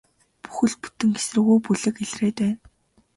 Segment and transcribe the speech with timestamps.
[0.43, 2.57] Бүхэл бүтэн эсэргүү бүлэг илрээд байна.